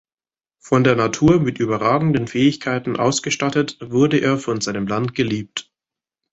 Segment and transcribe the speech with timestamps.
[0.57, 5.71] Von der Natur mit überragenden Fähigkeiten ausgestattet, wurde er von seinem Land geliebt.